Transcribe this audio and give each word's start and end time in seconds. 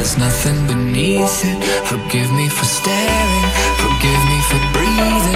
There's 0.00 0.16
nothing 0.16 0.66
beneath 0.66 1.44
it. 1.44 1.62
Forgive 1.84 2.32
me 2.32 2.48
for 2.48 2.64
staring, 2.64 3.44
forgive 3.76 4.22
me 4.32 4.40
for 4.48 4.60
breathing. 4.72 5.29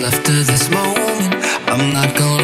left 0.00 0.28
of 0.28 0.46
this 0.46 0.70
moment. 0.70 1.34
I'm 1.68 1.92
not 1.92 2.16
gonna. 2.16 2.37